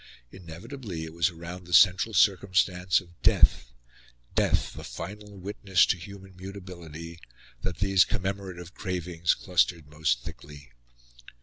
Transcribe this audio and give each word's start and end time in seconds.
Inevitably 0.31 1.03
it 1.03 1.13
was 1.13 1.29
around 1.29 1.67
the 1.67 1.73
central 1.75 2.15
circumstance 2.15 3.01
of 3.01 3.21
death 3.21 3.71
death, 4.33 4.73
the 4.73 4.83
final 4.83 5.37
witness 5.37 5.85
to 5.85 5.95
human 5.95 6.35
mutability 6.35 7.19
that 7.61 7.77
these 7.77 8.03
commemorative 8.03 8.73
cravings 8.73 9.35
clustered 9.35 9.85
most 9.85 10.23
thickly. 10.23 10.71